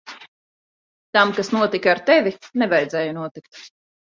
[1.17, 2.33] Tam, kas notika ar tevi,
[2.65, 3.63] nevajadzēja notikt.